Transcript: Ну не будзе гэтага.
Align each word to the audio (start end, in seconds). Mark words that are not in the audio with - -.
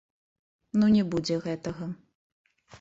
Ну 0.79 0.85
не 0.95 1.03
будзе 1.13 1.35
гэтага. 1.45 1.93